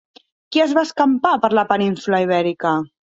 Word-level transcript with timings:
Qui 0.55 0.61
es 0.63 0.71
va 0.77 0.83
escampar 0.87 1.33
per 1.43 1.51
la 1.57 1.65
península 1.73 2.21
Ibèrica? 2.25 2.73